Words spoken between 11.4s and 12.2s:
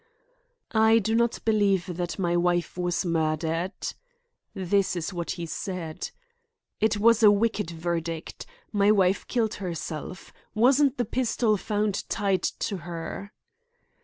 found